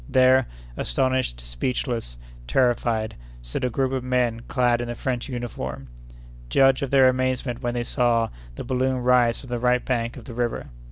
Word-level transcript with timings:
There, 0.09 0.47
astonished, 0.77 1.41
speechless, 1.41 2.17
terrified, 2.47 3.13
stood 3.43 3.63
a 3.63 3.69
group 3.69 3.91
of 3.91 4.03
men 4.03 4.39
clad 4.47 4.81
in 4.81 4.87
the 4.87 4.95
French 4.95 5.29
uniform. 5.29 5.89
Judge 6.49 6.81
of 6.81 6.89
their 6.89 7.07
amazement 7.07 7.61
when 7.61 7.75
they 7.75 7.83
saw 7.83 8.29
the 8.55 8.63
balloon 8.63 8.97
rise 9.03 9.41
from 9.41 9.51
the 9.51 9.59
right 9.59 9.85
bank 9.85 10.17
of 10.17 10.25
the 10.25 10.33
river. 10.33 10.71